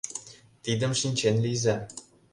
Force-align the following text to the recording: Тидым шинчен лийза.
Тидым 0.63 0.91
шинчен 0.99 1.35
лийза. 1.43 1.75